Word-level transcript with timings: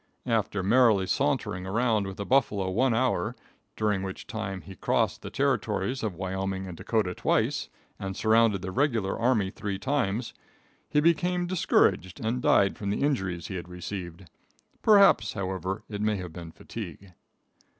After 0.25 0.63
merrily 0.63 1.05
sauntering 1.05 1.67
around 1.67 2.07
with 2.07 2.17
the 2.17 2.25
buffalo 2.25 2.71
one 2.71 2.91
hour, 2.95 3.35
during 3.75 4.01
which 4.01 4.25
time 4.25 4.61
he 4.61 4.73
crossed 4.75 5.21
the 5.21 5.29
territories 5.29 6.01
of 6.01 6.15
Wyoming 6.15 6.65
and 6.65 6.75
Dakota 6.75 7.13
twice 7.13 7.69
and 7.99 8.17
surrounded 8.17 8.63
the 8.63 8.71
regular 8.71 9.15
army 9.19 9.51
three 9.51 9.77
times, 9.77 10.33
he 10.89 11.01
became 11.01 11.45
discouraged 11.45 12.19
and 12.19 12.41
died 12.41 12.77
fiom 12.77 12.89
the 12.89 13.03
injuries 13.03 13.45
he 13.45 13.57
had 13.57 13.69
received. 13.69 14.27
Perhaps, 14.81 15.33
however, 15.33 15.83
it 15.87 16.01
may 16.01 16.15
have 16.15 16.33
been 16.33 16.49
fatigue. 16.51 17.13